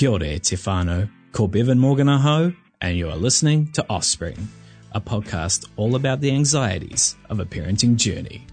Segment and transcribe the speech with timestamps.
[0.00, 4.48] Kia ora te whānau, ko Bevan Morgan ahau, and you are listening to Offspring,
[4.92, 8.46] a podcast all about the anxieties of a parenting journey.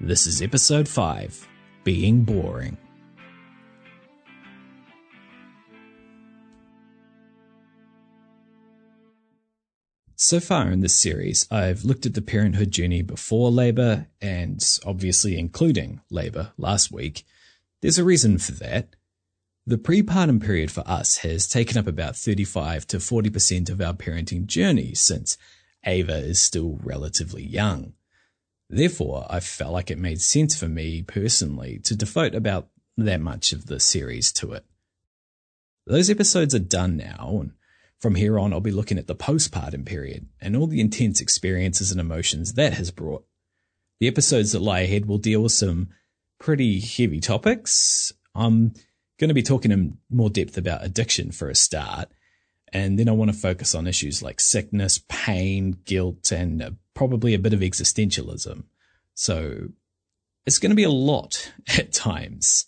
[0.00, 1.48] This is episode 5,
[1.82, 2.76] Being Boring.
[10.14, 15.36] So far in this series, I've looked at the parenthood journey before labour and obviously
[15.36, 17.24] including labour last week
[17.82, 18.96] there's a reason for that.
[19.66, 24.46] The prepartum period for us has taken up about 35 to 40% of our parenting
[24.46, 25.36] journey since
[25.84, 27.94] Ava is still relatively young.
[28.68, 33.52] Therefore, I felt like it made sense for me personally to devote about that much
[33.52, 34.64] of the series to it.
[35.86, 37.52] Those episodes are done now, and
[38.00, 41.90] from here on, I'll be looking at the postpartum period and all the intense experiences
[41.90, 43.24] and emotions that has brought.
[44.00, 45.88] The episodes that lie ahead will deal with some
[46.38, 48.12] pretty heavy topics.
[48.34, 48.74] I'm
[49.18, 52.08] going to be talking in more depth about addiction for a start.
[52.72, 57.34] And then I want to focus on issues like sickness, pain, guilt, and uh, probably
[57.34, 58.64] a bit of existentialism.
[59.14, 59.68] So
[60.44, 62.66] it's going to be a lot at times.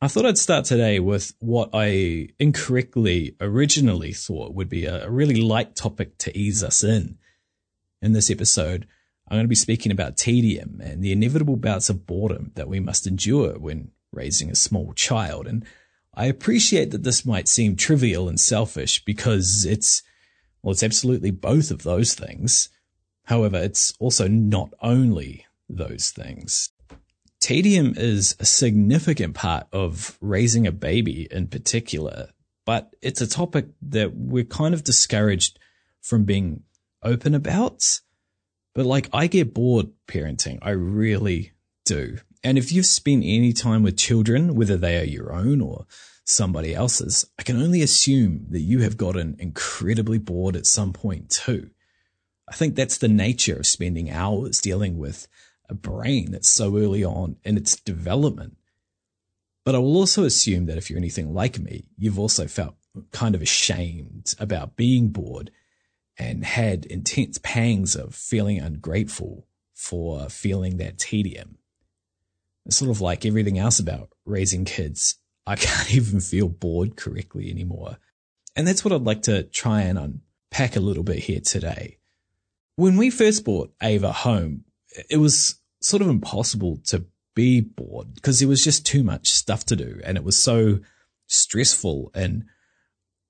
[0.00, 5.40] I thought I'd start today with what I incorrectly originally thought would be a really
[5.40, 7.18] light topic to ease us in.
[8.00, 8.86] In this episode,
[9.28, 12.80] I'm going to be speaking about tedium and the inevitable bouts of boredom that we
[12.80, 15.46] must endure when raising a small child.
[15.46, 15.66] And
[16.14, 20.02] I appreciate that this might seem trivial and selfish because it's,
[20.62, 22.70] well, it's absolutely both of those things.
[23.24, 26.70] However, it's also not only those things.
[27.38, 32.30] Tedium is a significant part of raising a baby in particular,
[32.64, 35.58] but it's a topic that we're kind of discouraged
[36.00, 36.62] from being
[37.02, 38.00] open about.
[38.74, 40.58] But like, I get bored parenting.
[40.62, 41.52] I really
[41.84, 42.18] do.
[42.44, 45.86] And if you've spent any time with children, whether they are your own or
[46.24, 51.30] somebody else's, I can only assume that you have gotten incredibly bored at some point
[51.30, 51.70] too.
[52.48, 55.26] I think that's the nature of spending hours dealing with
[55.68, 58.56] a brain that's so early on in its development.
[59.64, 62.76] But I will also assume that if you're anything like me, you've also felt
[63.12, 65.50] kind of ashamed about being bored
[66.18, 71.58] and had intense pangs of feeling ungrateful for feeling that tedium.
[72.66, 75.16] It's sort of like everything else about raising kids.
[75.46, 77.98] I can't even feel bored correctly anymore.
[78.56, 79.98] And that's what I'd like to try and
[80.50, 81.98] unpack a little bit here today.
[82.74, 84.64] When we first brought Ava home,
[85.08, 89.64] it was sort of impossible to be bored because there was just too much stuff
[89.66, 90.80] to do and it was so
[91.28, 92.44] stressful and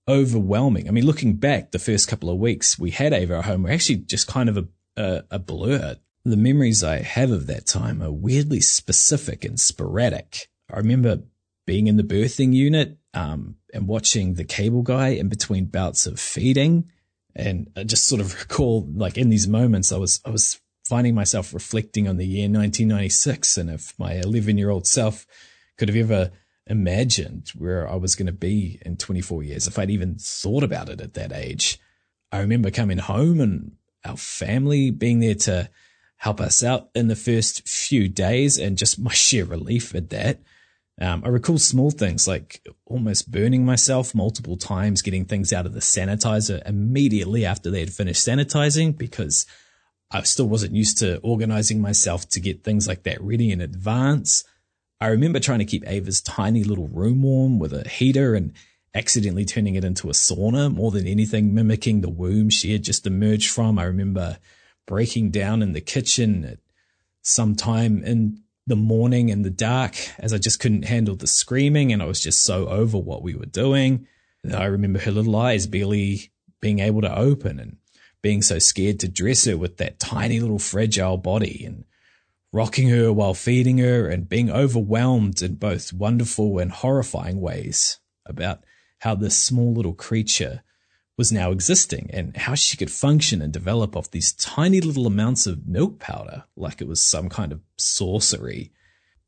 [0.09, 0.89] overwhelming.
[0.89, 3.71] I mean, looking back, the first couple of weeks we had Ava at home were
[3.71, 5.97] actually just kind of a, a, a blur.
[6.25, 10.49] The memories I have of that time are weirdly specific and sporadic.
[10.73, 11.23] I remember
[11.67, 16.19] being in the birthing unit um, and watching the cable guy in between bouts of
[16.19, 16.91] feeding.
[17.37, 21.15] And I just sort of recall, like in these moments, I was I was finding
[21.15, 25.27] myself reflecting on the year 1996, and if my 11 year old self
[25.77, 26.31] could have ever
[26.69, 30.89] imagined where I was going to be in 24 years, if I'd even thought about
[30.89, 31.79] it at that age.
[32.31, 33.73] I remember coming home and
[34.05, 35.71] our family being there to
[36.17, 40.41] help us out in the first few days and just my sheer relief at that.
[41.01, 45.73] Um, I recall small things like almost burning myself multiple times, getting things out of
[45.73, 49.47] the sanitizer immediately after they had finished sanitizing because
[50.11, 54.45] I still wasn't used to organizing myself to get things like that ready in advance.
[55.01, 58.53] I remember trying to keep Ava's tiny little room warm with a heater and
[58.95, 63.07] accidentally turning it into a sauna more than anything, mimicking the womb she had just
[63.07, 63.79] emerged from.
[63.79, 64.39] I remember
[64.87, 66.59] breaking down in the kitchen at
[67.23, 71.93] some time in the morning in the dark as I just couldn't handle the screaming
[71.93, 74.07] and I was just so over what we were doing.
[74.53, 77.77] I remember her little eyes barely being able to open and
[78.21, 81.85] being so scared to dress her with that tiny little fragile body and
[82.53, 88.65] rocking her while feeding her and being overwhelmed in both wonderful and horrifying ways about
[89.01, 90.63] how this small little creature
[91.17, 95.47] was now existing and how she could function and develop off these tiny little amounts
[95.47, 98.73] of milk powder like it was some kind of sorcery.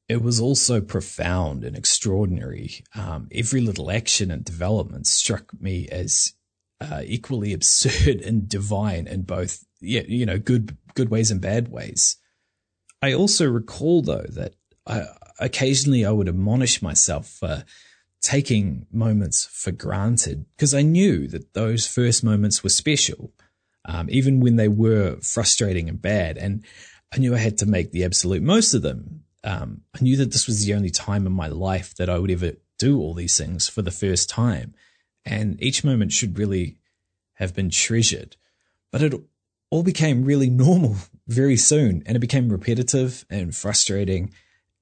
[0.09, 2.85] It was also profound and extraordinary.
[2.95, 6.35] Um, every little action and development struck me as
[6.81, 12.17] uh, equally absurd and divine in both, you know, good good ways and bad ways.
[13.03, 14.55] I also recall though that
[14.87, 15.05] I,
[15.39, 17.65] occasionally I would admonish myself for
[18.21, 23.33] taking moments for granted because I knew that those first moments were special,
[23.87, 26.37] um, even when they were frustrating and bad.
[26.37, 26.65] And
[27.13, 29.25] I knew I had to make the absolute most of them.
[29.43, 32.31] Um, I knew that this was the only time in my life that I would
[32.31, 34.75] ever do all these things for the first time.
[35.25, 36.77] And each moment should really
[37.35, 38.37] have been treasured.
[38.93, 39.15] But it
[39.71, 40.97] all became really normal
[41.31, 44.33] very soon and it became repetitive and frustrating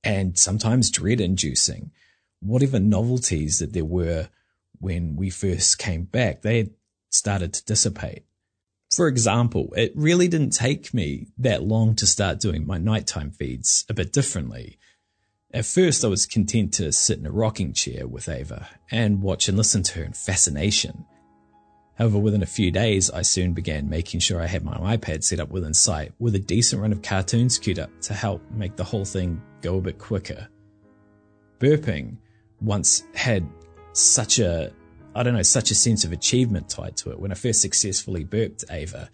[0.02, 1.90] and sometimes dread inducing
[2.40, 4.28] whatever novelties that there were
[4.80, 6.70] when we first came back, they had
[7.10, 8.24] started to dissipate.
[8.94, 13.84] For example, it really didn't take me that long to start doing my nighttime feeds
[13.88, 14.78] a bit differently.
[15.52, 19.48] At first, I was content to sit in a rocking chair with Ava and watch
[19.48, 21.04] and listen to her in fascination.
[21.98, 25.40] However, within a few days, I soon began making sure I had my iPad set
[25.40, 28.84] up within sight with a decent run of cartoons queued up to help make the
[28.84, 30.46] whole thing go a bit quicker.
[31.58, 32.18] Burping
[32.60, 33.48] once had
[33.94, 34.72] such a,
[35.16, 37.18] I don't know, such a sense of achievement tied to it.
[37.18, 39.10] When I first successfully burped Ava,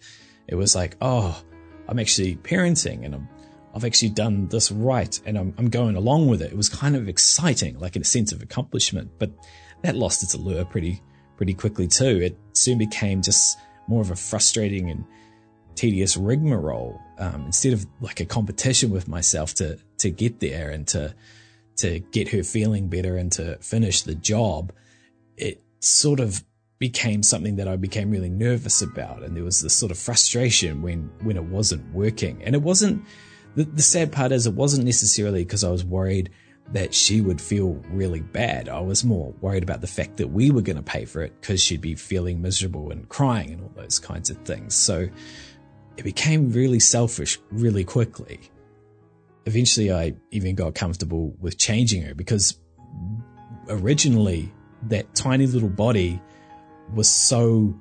[0.47, 1.41] it was like, oh,
[1.89, 3.27] I'm actually parenting and I'm,
[3.73, 6.51] I've actually done this right and I'm, I'm going along with it.
[6.51, 9.31] It was kind of exciting, like in a sense of accomplishment, but
[9.81, 11.01] that lost its allure pretty,
[11.37, 12.21] pretty quickly too.
[12.21, 15.05] It soon became just more of a frustrating and
[15.75, 20.87] tedious rigmarole, um, instead of like a competition with myself to, to get there and
[20.87, 21.13] to,
[21.77, 24.71] to get her feeling better and to finish the job,
[25.37, 26.43] it sort of
[26.79, 29.23] became something that I became really nervous about.
[29.23, 32.41] And there was this sort of frustration when, when it wasn't working.
[32.43, 33.05] And it wasn't,
[33.55, 36.31] the, the sad part is it wasn't necessarily because I was worried
[36.73, 38.69] that she would feel really bad.
[38.69, 41.39] I was more worried about the fact that we were going to pay for it
[41.39, 44.73] because she'd be feeling miserable and crying and all those kinds of things.
[44.73, 45.07] So
[45.97, 48.51] it became really selfish really quickly
[49.45, 52.59] eventually I even got comfortable with changing her because
[53.69, 54.51] originally
[54.87, 56.21] that tiny little body
[56.93, 57.79] was so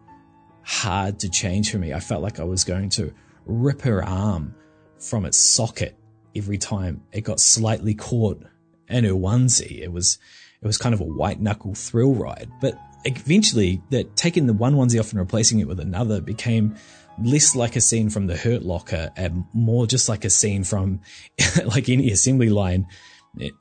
[0.63, 1.93] hard to change for me.
[1.93, 3.13] I felt like I was going to
[3.47, 4.55] rip her arm
[4.99, 5.99] from its socket
[6.35, 8.43] every time it got slightly caught
[8.89, 9.81] in her onesie.
[9.81, 10.19] It was,
[10.63, 14.75] it was kind of a white knuckle thrill ride, but eventually that taking the one
[14.75, 16.75] onesie off and replacing it with another became
[17.23, 21.01] less like a scene from the Hurt Locker and more just like a scene from
[21.65, 22.87] like any assembly line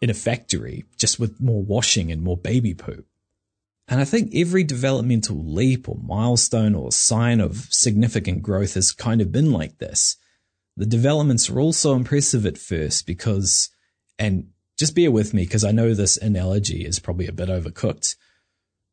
[0.02, 3.06] in a factory, just with more washing and more baby poop.
[3.88, 9.20] And I think every developmental leap or milestone or sign of significant growth has kind
[9.22, 10.16] of been like this.
[10.78, 13.70] The developments are all so impressive at first because,
[14.18, 14.48] and
[14.78, 18.16] just bear with me because I know this analogy is probably a bit overcooked,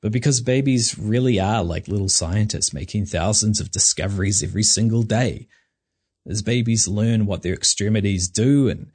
[0.03, 5.49] but because babies really are like little scientists making thousands of discoveries every single day.
[6.27, 8.91] As babies learn what their extremities do and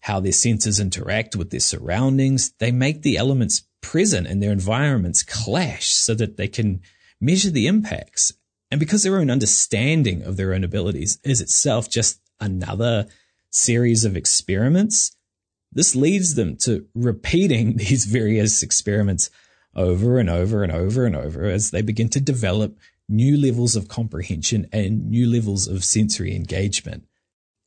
[0.00, 5.22] how their senses interact with their surroundings, they make the elements present in their environments
[5.22, 6.80] clash so that they can
[7.20, 8.32] measure the impacts.
[8.70, 13.06] And because their own understanding of their own abilities is itself just another
[13.50, 15.16] series of experiments,
[15.72, 19.30] this leads them to repeating these various experiments
[19.74, 22.76] over and over and over and over as they begin to develop
[23.08, 27.04] new levels of comprehension and new levels of sensory engagement.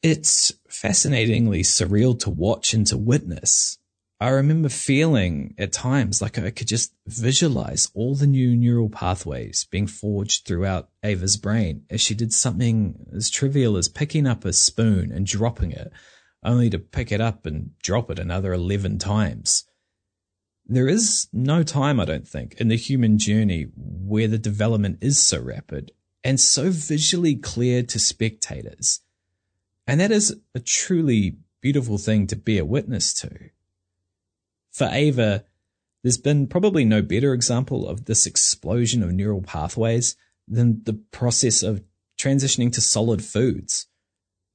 [0.03, 3.77] It's fascinatingly surreal to watch and to witness.
[4.19, 9.65] I remember feeling at times like I could just visualize all the new neural pathways
[9.71, 14.53] being forged throughout Ava's brain as she did something as trivial as picking up a
[14.53, 15.91] spoon and dropping it,
[16.43, 19.65] only to pick it up and drop it another 11 times.
[20.65, 25.19] There is no time, I don't think, in the human journey where the development is
[25.19, 25.91] so rapid
[26.23, 29.01] and so visually clear to spectators.
[29.87, 33.49] And that is a truly beautiful thing to bear witness to.
[34.71, 35.45] For Ava,
[36.03, 40.15] there's been probably no better example of this explosion of neural pathways
[40.47, 41.83] than the process of
[42.19, 43.87] transitioning to solid foods.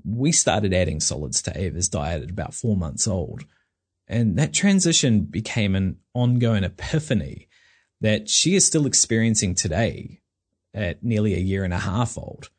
[0.06, 3.44] We started adding solids to Ava's diet at about four months old.
[4.06, 7.48] And that transition became an ongoing epiphany
[8.00, 10.20] that she is still experiencing today
[10.72, 12.50] at nearly a year and a half old.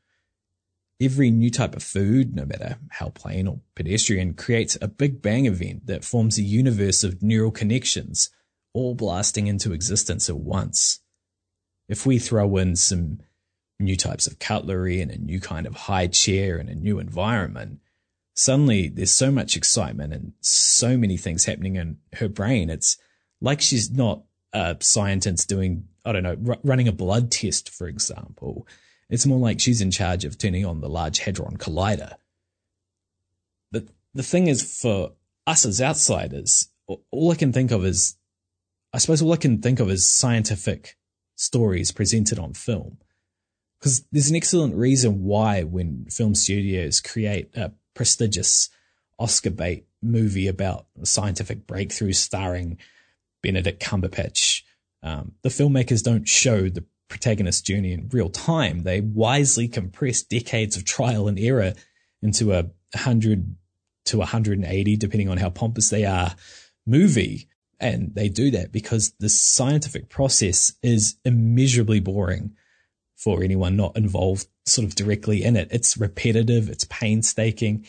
[0.99, 5.45] Every new type of food, no matter how plain or pedestrian, creates a big bang
[5.45, 8.31] event that forms a universe of neural connections,
[8.73, 10.99] all blasting into existence at once.
[11.87, 13.19] If we throw in some
[13.79, 17.79] new types of cutlery and a new kind of high chair and a new environment,
[18.33, 22.69] suddenly there's so much excitement and so many things happening in her brain.
[22.69, 22.97] It's
[23.41, 27.87] like she's not a scientist doing, I don't know, r- running a blood test, for
[27.87, 28.67] example.
[29.09, 32.15] It's more like she's in charge of turning on the Large Hadron Collider.
[33.71, 35.13] But the thing is, for
[35.45, 36.69] us as outsiders,
[37.11, 38.15] all I can think of is,
[38.93, 40.97] I suppose all I can think of is scientific
[41.35, 42.97] stories presented on film.
[43.79, 48.69] Because there's an excellent reason why when film studios create a prestigious
[49.19, 52.77] Oscar bait movie about scientific breakthrough starring
[53.43, 54.63] Benedict Cumberbatch,
[55.03, 58.83] um, the filmmakers don't show the protagonist's journey in real time.
[58.83, 61.73] They wisely compress decades of trial and error
[62.21, 63.55] into a 100
[64.05, 66.35] to 180, depending on how pompous they are,
[66.85, 67.47] movie.
[67.79, 72.55] And they do that because the scientific process is immeasurably boring
[73.17, 75.67] for anyone not involved sort of directly in it.
[75.71, 77.85] It's repetitive, it's painstaking,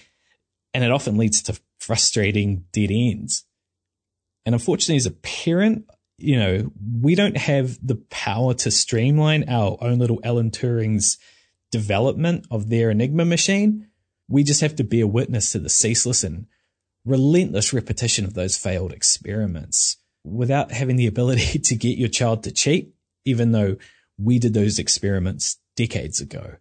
[0.75, 3.45] and it often leads to frustrating dead ends.
[4.47, 5.85] And unfortunately, as a parent,
[6.17, 11.19] you know, we don't have the power to streamline our own little Alan Turing's
[11.71, 13.89] development of their Enigma machine.
[14.29, 16.47] We just have to be a witness to the ceaseless and
[17.05, 22.53] relentless repetition of those failed experiments without having the ability to get your child to
[22.53, 22.95] cheat,
[23.25, 23.77] even though
[24.19, 26.57] we did those experiments decades ago.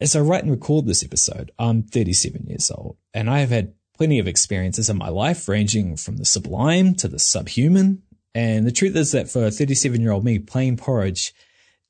[0.00, 3.74] As I write and record this episode, I'm 37 years old and I have had
[3.96, 8.02] plenty of experiences in my life ranging from the sublime to the subhuman
[8.34, 11.34] and the truth is that for a 37 year old me, plain porridge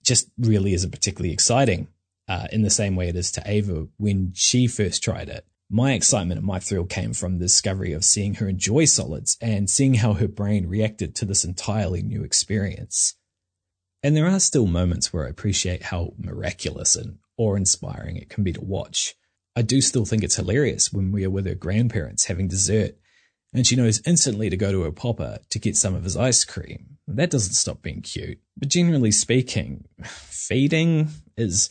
[0.02, 1.88] just really isn't particularly exciting
[2.28, 5.44] uh, in the same way it is to Ava when she first tried it.
[5.68, 9.70] My excitement and my thrill came from the discovery of seeing her enjoy solids and
[9.70, 13.14] seeing how her brain reacted to this entirely new experience.
[14.02, 18.44] And there are still moments where I appreciate how miraculous and awe inspiring it can
[18.44, 19.14] be to watch.
[19.54, 22.96] I do still think it's hilarious when we are with her grandparents having dessert
[23.52, 26.44] and she knows instantly to go to her popper to get some of his ice
[26.44, 26.98] cream.
[27.08, 28.38] That doesn't stop being cute.
[28.56, 31.68] But generally speaking, feeding is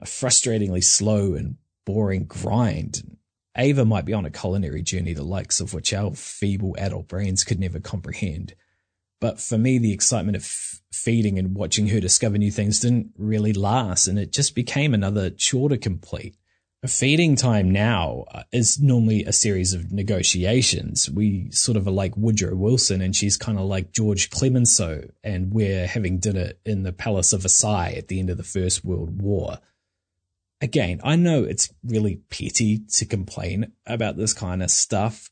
[0.00, 3.16] a frustratingly slow and boring grind.
[3.56, 7.44] Ava might be on a culinary journey the likes of which our feeble adult brains
[7.44, 8.54] could never comprehend.
[9.22, 10.44] But for me, the excitement of
[10.92, 15.30] feeding and watching her discover new things didn't really last, and it just became another
[15.30, 16.36] chore to complete
[16.88, 21.08] feeding time now uh, is normally a series of negotiations.
[21.08, 25.52] We sort of are like Woodrow Wilson and she's kind of like George Clemenceau and
[25.52, 29.22] we're having dinner in the Palace of Versailles at the end of the First World
[29.22, 29.58] War.
[30.60, 35.30] Again, I know it's really petty to complain about this kind of stuff,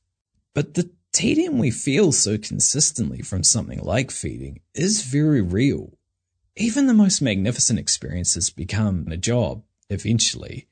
[0.54, 5.98] but the tedium we feel so consistently from something like feeding is very real.
[6.56, 10.68] Even the most magnificent experiences become a job eventually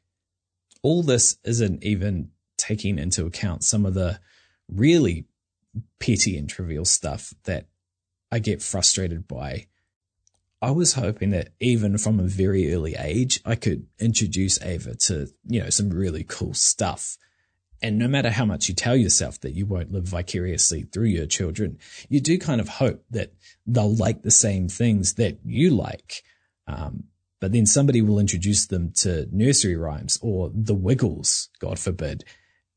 [0.83, 4.21] all this isn't even taking into account some of the
[4.69, 5.27] really
[5.99, 7.67] petty and trivial stuff that
[8.31, 9.67] I get frustrated by.
[10.61, 15.29] I was hoping that even from a very early age, I could introduce Ava to,
[15.47, 17.17] you know, some really cool stuff.
[17.81, 21.27] And no matter how much you tell yourself that you won't live vicariously through your
[21.27, 23.33] children, you do kind of hope that
[23.67, 26.23] they'll like the same things that you like.
[26.67, 27.05] Um,
[27.41, 32.25] but then somebody will introduce them to nursery rhymes or the Wiggles, God forbid.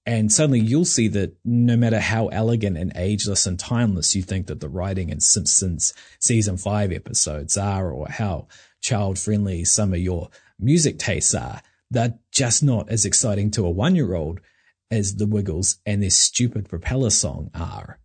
[0.05, 4.47] And suddenly you'll see that no matter how elegant and ageless and timeless you think
[4.47, 8.47] that the writing in Simpsons season five episodes are, or how
[8.81, 10.29] child friendly some of your
[10.59, 14.39] music tastes are, they're just not as exciting to a one year old
[14.91, 17.97] as the Wiggles and their stupid propeller song are.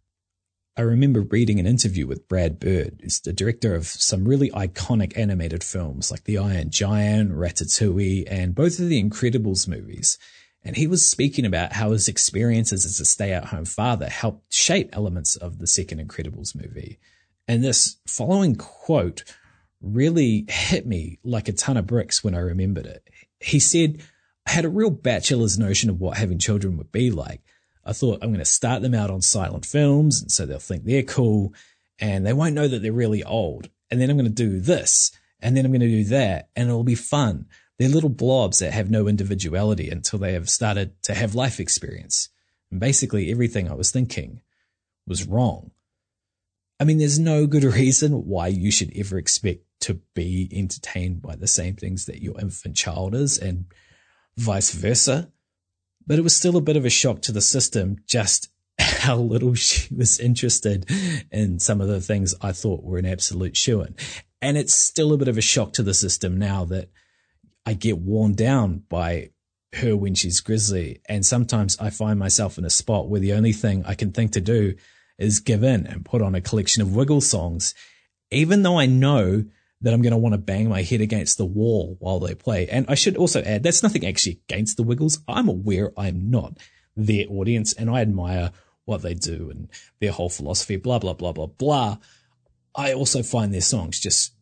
[0.79, 5.17] I remember reading an interview with Brad Bird, who's the director of some really iconic
[5.19, 10.19] animated films like The Iron Giant, Ratatouille, and both of the Incredibles movies.
[10.63, 14.53] And he was speaking about how his experiences as a stay at home father helped
[14.53, 16.99] shape elements of the second Incredibles movie.
[17.49, 19.25] And this following quote
[19.81, 23.09] really hit me like a ton of bricks when I remembered it.
[23.41, 24.03] He said,
[24.47, 27.43] I had a real bachelor's notion of what having children would be like.
[27.85, 30.23] I thought I'm going to start them out on silent films.
[30.23, 31.53] And so they'll think they're cool
[31.99, 33.71] and they won't know that they're really old.
[33.91, 36.69] And then I'm going to do this and then I'm going to do that and
[36.69, 37.47] it'll be fun.
[37.79, 42.29] They're little blobs that have no individuality until they have started to have life experience.
[42.71, 44.41] And basically everything I was thinking
[45.07, 45.71] was wrong.
[46.81, 51.37] I mean, there's no good reason why you should ever expect to be entertained by
[51.37, 53.67] the same things that your infant child is and
[54.37, 55.31] vice versa.
[56.07, 58.49] But it was still a bit of a shock to the system just
[58.81, 60.89] how little she was interested
[61.33, 63.97] in some of the things I thought were an absolute shoe in.
[64.41, 66.91] And it's still a bit of a shock to the system now that
[67.65, 69.31] I get worn down by
[69.75, 71.01] her when she's grizzly.
[71.09, 74.33] And sometimes I find myself in a spot where the only thing I can think
[74.33, 74.75] to do
[75.19, 77.75] is give in and put on a collection of Wiggle songs,
[78.31, 79.45] even though I know
[79.83, 82.69] that I'm going to want to bang my head against the wall while they play.
[82.69, 85.21] And I should also add, that's nothing actually against the Wiggles.
[85.29, 86.59] I'm aware I'm not
[86.97, 88.53] their audience and I admire
[88.87, 89.69] what they do and
[90.01, 91.99] their whole philosophy, blah, blah, blah, blah, blah.
[92.75, 94.35] I also find their songs just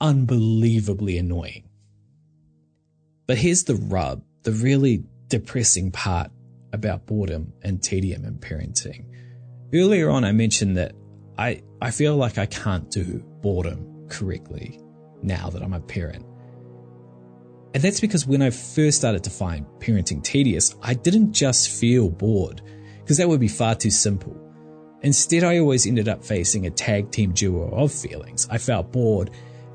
[0.00, 1.68] unbelievably annoying.
[3.26, 6.30] But here's the rub, the really depressing part
[6.72, 9.06] about boredom and tedium and parenting.
[9.72, 10.94] Earlier on, I mentioned that
[11.38, 14.80] I, I feel like I can't do boredom correctly
[15.22, 16.24] now that I'm a parent.
[17.74, 22.08] And that's because when I first started to find parenting tedious, I didn't just feel
[22.08, 22.62] bored,
[23.00, 24.40] because that would be far too simple.
[25.02, 28.46] Instead, I always ended up facing a tag team duo of feelings.
[28.48, 29.30] I felt bored,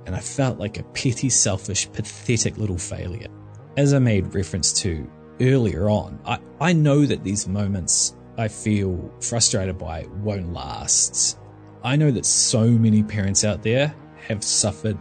[0.05, 3.27] and I felt like a petty, selfish, pathetic little failure.
[3.75, 5.05] As I made reference to
[5.41, 11.38] earlier on, I, I know that these moments I feel frustrated by won't last.
[11.84, 13.93] I know that so many parents out there
[14.30, 14.98] have suffered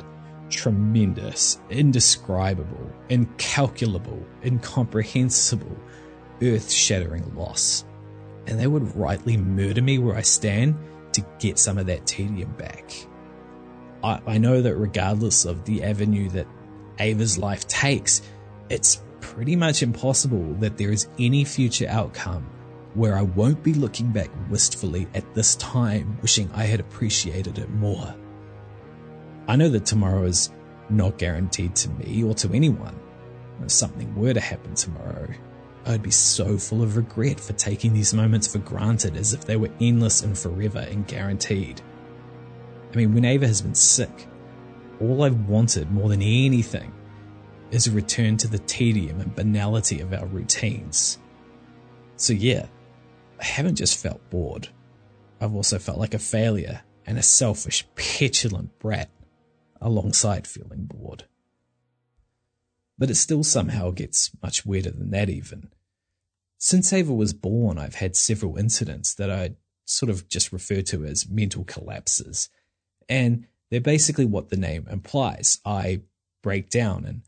[0.50, 5.76] tremendous, indescribable, incalculable, incomprehensible,
[6.42, 7.84] earth shattering loss.
[8.46, 10.76] And they would rightly murder me where I stand
[11.12, 12.92] to get some of that tedium back.
[14.02, 16.46] I, I know that regardless of the avenue that
[16.98, 18.22] Ava's life takes,
[18.70, 22.48] it's pretty much impossible that there is any future outcome
[22.94, 27.70] where I won't be looking back wistfully at this time, wishing I had appreciated it
[27.70, 28.14] more.
[29.48, 30.50] I know that tomorrow is
[30.90, 32.94] not guaranteed to me or to anyone.
[33.62, 35.26] If something were to happen tomorrow,
[35.86, 39.56] I'd be so full of regret for taking these moments for granted as if they
[39.56, 41.80] were endless and forever and guaranteed.
[42.92, 44.28] I mean, when Ava has been sick,
[45.00, 46.92] all I've wanted more than anything
[47.70, 51.18] is a return to the tedium and banality of our routines.
[52.16, 52.66] So, yeah,
[53.40, 54.68] I haven't just felt bored.
[55.40, 59.08] I've also felt like a failure and a selfish, petulant brat
[59.80, 61.24] alongside feeling bored.
[62.98, 65.70] But it still somehow gets much weirder than that, even.
[66.58, 69.52] Since Ava was born, I've had several incidents that I
[69.84, 72.48] sort of just refer to as mental collapses.
[73.08, 75.58] And they're basically what the name implies.
[75.64, 76.02] I
[76.42, 77.22] break down and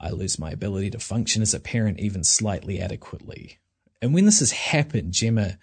[0.00, 3.58] I lose my ability to function as a parent even slightly adequately.
[4.00, 5.58] And when this has happened, Gemma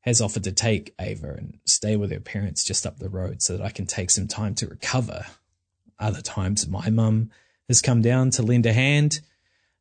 [0.00, 3.56] has offered to take Ava and stay with her parents just up the road so
[3.56, 5.26] that I can take some time to recover.
[6.00, 7.30] Other times, my mum
[7.68, 9.20] has come down to lend a hand.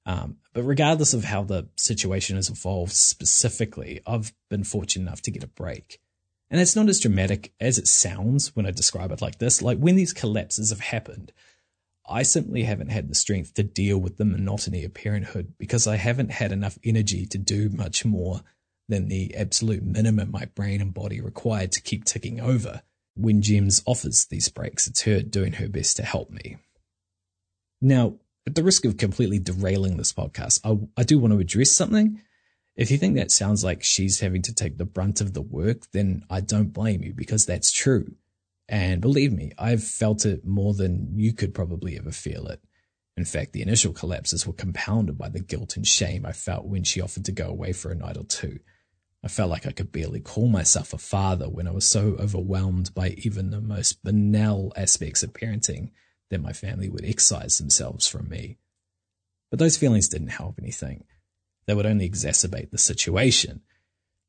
[0.05, 5.31] Um, but regardless of how the situation has evolved specifically, I've been fortunate enough to
[5.31, 5.99] get a break.
[6.51, 9.61] And it's not as dramatic as it sounds when I describe it like this.
[9.61, 11.31] Like when these collapses have happened,
[12.09, 15.97] I simply haven't had the strength to deal with the monotony of parenthood because I
[15.97, 18.41] haven't had enough energy to do much more
[18.87, 22.81] than the absolute minimum my brain and body required to keep ticking over.
[23.19, 26.57] When Gems offers these breaks, it's her doing her best to help me.
[27.81, 28.15] Now,
[28.47, 32.21] at the risk of completely derailing this podcast, I, I do want to address something.
[32.75, 35.91] If you think that sounds like she's having to take the brunt of the work,
[35.91, 38.15] then I don't blame you because that's true.
[38.69, 42.61] And believe me, I've felt it more than you could probably ever feel it.
[43.17, 46.85] In fact, the initial collapses were compounded by the guilt and shame I felt when
[46.85, 48.59] she offered to go away for a night or two.
[49.23, 52.93] I felt like I could barely call myself a father when I was so overwhelmed
[52.93, 55.91] by even the most banal aspects of parenting
[56.29, 58.57] that my family would excise themselves from me.
[59.49, 61.03] But those feelings didn't help anything.
[61.65, 63.61] They would only exacerbate the situation.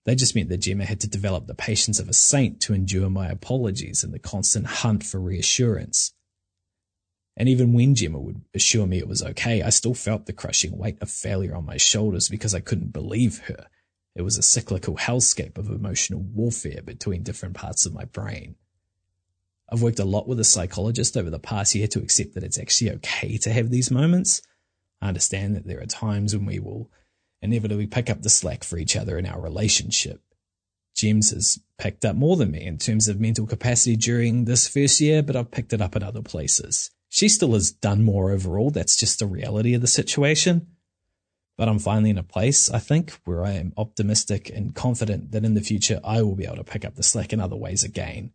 [0.06, 3.10] They just meant that Gemma had to develop the patience of a saint to endure
[3.10, 6.12] my apologies and the constant hunt for reassurance.
[7.36, 10.76] And even when Gemma would assure me it was okay, I still felt the crushing
[10.76, 13.66] weight of failure on my shoulders because I couldn't believe her.
[14.14, 18.56] It was a cyclical hellscape of emotional warfare between different parts of my brain.
[19.72, 22.58] I've worked a lot with a psychologist over the past year to accept that it's
[22.58, 24.42] actually okay to have these moments.
[25.00, 26.90] I understand that there are times when we will
[27.40, 30.20] inevitably pick up the slack for each other in our relationship.
[30.94, 35.00] Gems has picked up more than me in terms of mental capacity during this first
[35.00, 36.90] year, but I've picked it up in other places.
[37.08, 38.70] She still has done more overall.
[38.70, 40.66] That's just the reality of the situation.
[41.60, 45.44] But I'm finally in a place, I think, where I am optimistic and confident that
[45.44, 47.84] in the future I will be able to pick up the slack in other ways
[47.84, 48.32] again.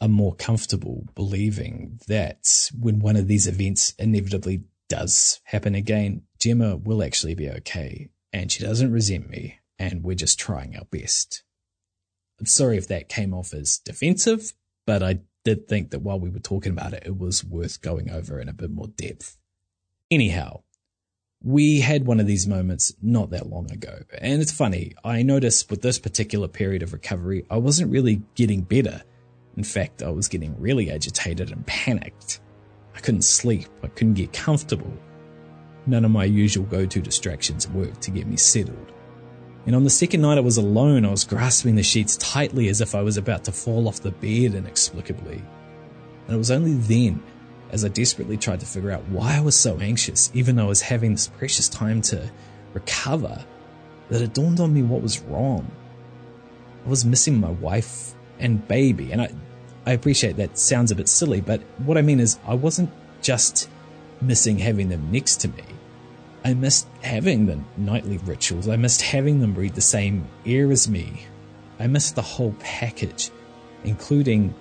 [0.00, 6.76] I'm more comfortable believing that when one of these events inevitably does happen again, Gemma
[6.76, 11.42] will actually be okay and she doesn't resent me and we're just trying our best.
[12.38, 14.52] I'm sorry if that came off as defensive,
[14.86, 18.12] but I did think that while we were talking about it, it was worth going
[18.12, 19.38] over in a bit more depth.
[20.08, 20.62] Anyhow,
[21.44, 23.98] we had one of these moments not that long ago.
[24.18, 28.62] And it's funny, I noticed with this particular period of recovery, I wasn't really getting
[28.62, 29.02] better.
[29.56, 32.40] In fact, I was getting really agitated and panicked.
[32.94, 34.92] I couldn't sleep, I couldn't get comfortable.
[35.86, 38.92] None of my usual go to distractions worked to get me settled.
[39.66, 42.80] And on the second night I was alone, I was grasping the sheets tightly as
[42.80, 45.42] if I was about to fall off the bed inexplicably.
[46.26, 47.22] And it was only then,
[47.72, 50.68] as I desperately tried to figure out why I was so anxious, even though I
[50.68, 52.30] was having this precious time to
[52.74, 53.44] recover,
[54.10, 55.70] that it dawned on me what was wrong.
[56.84, 59.30] I was missing my wife and baby, and I,
[59.86, 62.90] I appreciate that sounds a bit silly, but what I mean is I wasn't
[63.22, 63.70] just
[64.20, 65.64] missing having them next to me.
[66.44, 68.68] I missed having the nightly rituals.
[68.68, 71.22] I missed having them breathe the same air as me.
[71.78, 73.30] I missed the whole package,
[73.84, 74.54] including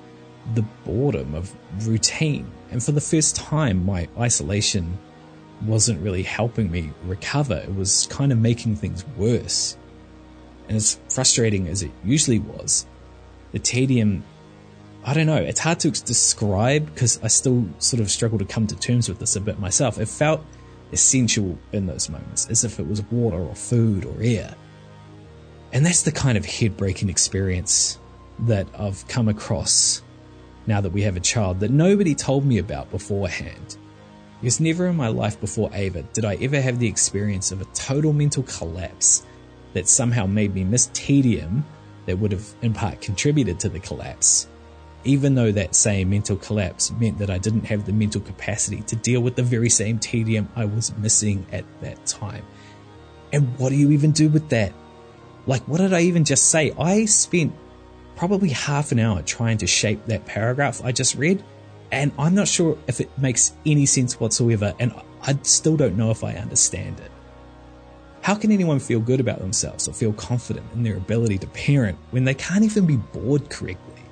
[0.54, 1.54] the boredom of
[1.88, 2.52] routine.
[2.72, 4.98] And for the first time, my isolation
[5.66, 7.56] wasn't really helping me recover.
[7.56, 9.78] It was kind of making things worse.
[10.68, 12.86] And as frustrating as it usually was,
[13.52, 14.24] the tedium,
[15.04, 18.68] I don't know, it's hard to describe because I still sort of struggle to come
[18.68, 20.00] to terms with this a bit myself.
[20.00, 20.44] It felt
[20.92, 24.56] essential in those moments, as if it was water or food or air.
[25.74, 28.00] And that's the kind of head breaking experience
[28.40, 30.02] that I've come across
[30.72, 33.78] now that we have a child that nobody told me about beforehand.
[34.40, 37.66] Because never in my life before Ava did I ever have the experience of a
[37.74, 39.26] total mental collapse
[39.74, 41.66] that somehow made me miss tedium
[42.06, 44.48] that would have in part contributed to the collapse
[45.04, 48.96] even though that same mental collapse meant that I didn't have the mental capacity to
[48.96, 52.46] deal with the very same tedium I was missing at that time.
[53.34, 54.74] And what do you even do with that?
[55.48, 56.72] Like, what did I even just say?
[56.78, 57.54] I spent
[58.22, 61.44] probably half an hour trying to shape that paragraph I just read,
[61.92, 66.12] and I'm not sure if it makes any sense whatsoever, and I still don't know
[66.12, 67.10] if I understand it.
[68.22, 71.98] How can anyone feel good about themselves or feel confident in their ability to parent
[72.12, 74.04] when they can't even be bored correctly?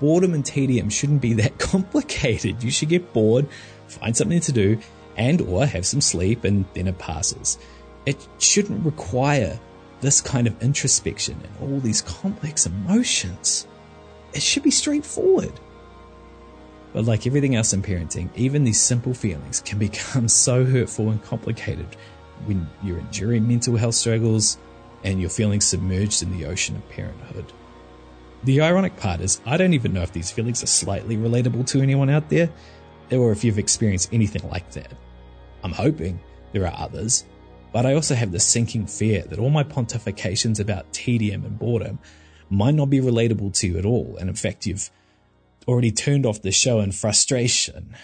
[0.00, 2.64] boredom and tedium shouldn't be that complicated.
[2.64, 3.46] You should get bored,
[3.86, 4.80] find something to do,
[5.16, 7.56] and or have some sleep and then it passes.
[8.04, 9.60] It shouldn't require
[10.00, 13.66] this kind of introspection and all these complex emotions.
[14.32, 15.52] It should be straightforward.
[16.92, 21.22] But like everything else in parenting, even these simple feelings can become so hurtful and
[21.22, 21.96] complicated
[22.44, 24.58] when you're enduring mental health struggles
[25.04, 27.52] and you're feeling submerged in the ocean of parenthood.
[28.44, 31.80] The ironic part is, I don't even know if these feelings are slightly relatable to
[31.80, 32.50] anyone out there,
[33.10, 34.92] or if you've experienced anything like that.
[35.64, 36.20] I'm hoping
[36.52, 37.24] there are others,
[37.72, 41.98] but I also have the sinking fear that all my pontifications about tedium and boredom
[42.50, 44.90] might not be relatable to you at all, and in fact, you've
[45.66, 47.94] already turned off the show in frustration,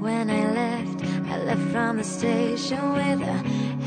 [0.00, 0.98] When I left,
[1.32, 3.38] I left from the station with a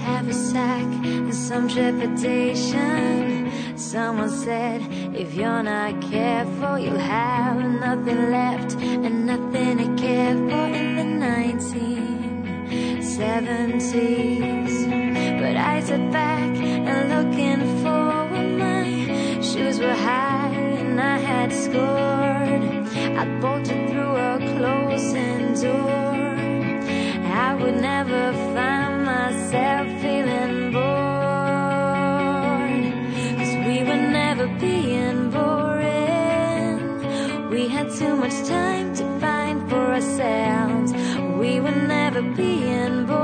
[0.04, 3.49] heavy sack and some trepidation.
[3.78, 4.82] Someone said,
[5.15, 10.88] if you're not careful, you'll have nothing left and nothing to care for
[13.41, 15.39] 1970s.
[15.39, 18.86] But I sat back and looking forward, my
[19.41, 22.63] shoes were high and I had scored.
[23.21, 26.36] I bolted through a closing door.
[27.47, 30.89] I would never find myself feeling bored.
[33.38, 36.78] Cause we were never being boring.
[37.49, 40.91] We had too much time to find for ourselves.
[41.39, 43.18] We were never being boring.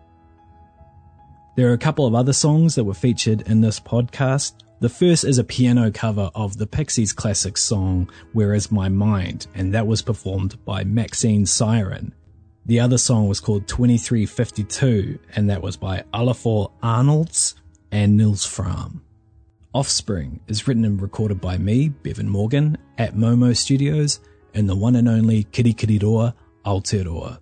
[1.56, 4.54] There are a couple of other songs that were featured in this podcast.
[4.82, 9.48] The first is a piano cover of the Pixies classic song Where Is My Mind,
[9.56, 12.12] and that was performed by Maxence Cyrin.
[12.66, 17.56] The other song was called 2352, and that was by Olafur Arnalds
[17.90, 19.00] and Nils Frahm.
[19.74, 24.20] Offspring is written and recorded by me, Bevan Morgan, at Momo Studios
[24.54, 26.34] in the one and only Kirikiriroa,
[26.66, 27.40] Aotearoa.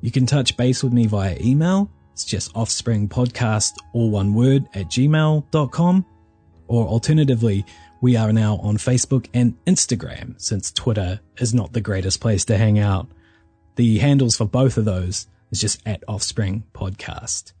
[0.00, 1.90] You can touch base with me via email.
[2.12, 6.06] It's just offspringpodcast, all one word, at gmail.com.
[6.68, 7.64] Or alternatively,
[8.00, 12.58] we are now on Facebook and Instagram since Twitter is not the greatest place to
[12.58, 13.08] hang out.
[13.76, 17.52] The handles for both of those is just at Offspring Podcast.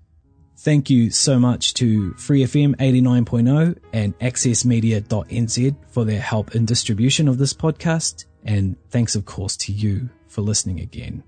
[0.58, 7.38] Thank you so much to FreeFM 89.0 and accessmedia.nz for their help in distribution of
[7.38, 8.26] this podcast.
[8.44, 11.24] And thanks, of course, to you for listening again.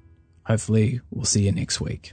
[0.47, 2.13] Hopefully, we'll see you next week.